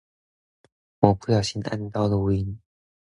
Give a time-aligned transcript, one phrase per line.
[0.97, 2.59] 我不小心按到錄音